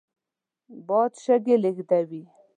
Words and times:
باد 0.87 1.11
شګې 1.23 1.55
لېږدوي 1.63 2.21